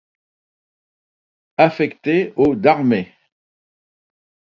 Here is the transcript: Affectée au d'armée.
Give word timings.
Affectée 1.57 2.33
au 2.35 2.55
d'armée. 2.55 3.13